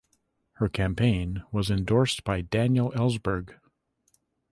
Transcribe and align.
Her 0.53 0.67
campaign 0.67 1.43
was 1.51 1.69
endorsed 1.69 2.23
by 2.23 2.41
Daniel 2.41 2.91
Ellsberg. 2.93 3.59